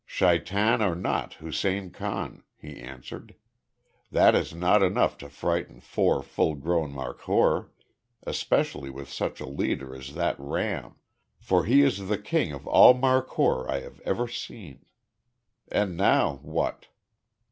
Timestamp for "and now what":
15.71-16.87